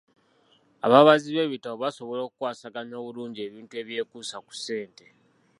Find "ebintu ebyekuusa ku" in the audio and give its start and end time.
3.47-4.51